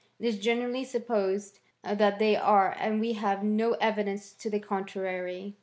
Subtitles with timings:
[0.19, 5.57] It is generally supposed that they are, and we have no evidence to the contrary.